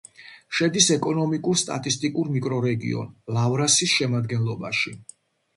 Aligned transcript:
შედის 0.59 0.87
ეკონომიკურ-სტატისტიკურ 0.95 2.31
მიკრორეგიონ 2.37 3.13
ლავრასის 3.39 3.95
შემადგენლობაში. 4.01 4.99